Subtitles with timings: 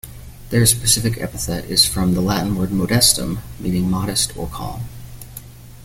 [0.49, 4.85] Their specific epithet is from the Latin word "modestum", meaning modest or calm.